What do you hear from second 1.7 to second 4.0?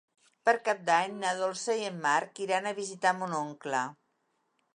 i en Marc iran a visitar mon oncle.